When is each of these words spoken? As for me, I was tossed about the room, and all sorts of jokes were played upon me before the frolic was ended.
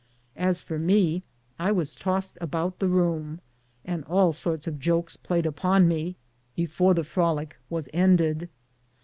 As 0.41 0.61
for 0.61 0.79
me, 0.79 1.21
I 1.59 1.71
was 1.71 1.93
tossed 1.93 2.35
about 2.41 2.79
the 2.79 2.87
room, 2.87 3.39
and 3.85 4.03
all 4.05 4.33
sorts 4.33 4.65
of 4.65 4.79
jokes 4.79 5.15
were 5.15 5.27
played 5.27 5.45
upon 5.45 5.87
me 5.87 6.15
before 6.55 6.95
the 6.95 7.03
frolic 7.03 7.55
was 7.69 7.87
ended. 7.93 8.49